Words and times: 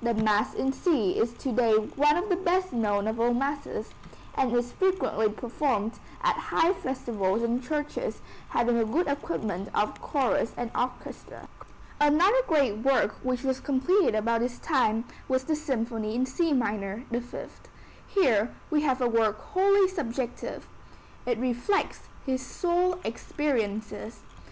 The 0.00 0.14
Mass 0.14 0.54
in 0.54 0.72
C 0.72 1.18
is 1.18 1.32
to 1.38 1.50
day 1.50 1.72
one 1.72 2.16
of 2.16 2.28
the 2.28 2.36
best 2.36 2.72
known 2.72 3.08
of 3.08 3.18
all 3.18 3.34
masses, 3.34 3.90
and 4.36 4.54
is 4.54 4.70
frequently 4.70 5.28
performed 5.28 5.94
at 6.22 6.36
high 6.36 6.72
festivals 6.72 7.42
in 7.42 7.60
churches 7.60 8.22
having 8.50 8.78
a 8.78 8.84
good 8.84 9.08
equipment 9.08 9.70
of 9.74 10.00
chorus 10.00 10.52
and 10.56 10.70
orchestra. 10.78 11.48
Another 12.00 12.42
great 12.46 12.76
work 12.84 13.14
which 13.24 13.42
was 13.42 13.58
completed 13.58 14.14
about 14.14 14.38
this 14.40 14.60
time 14.60 15.02
was 15.26 15.42
the 15.42 15.56
Symphony 15.56 16.14
in 16.14 16.26
C 16.26 16.52
minor 16.52 17.02
(The 17.10 17.20
Fifth). 17.20 17.66
Here 18.06 18.54
we 18.70 18.82
have 18.82 19.00
a 19.00 19.08
work 19.08 19.40
wholly 19.46 19.88
subjective. 19.88 20.68
It 21.26 21.38
reflects 21.38 22.02
his 22.24 22.40
soul 22.40 23.00
experiences. 23.02 24.20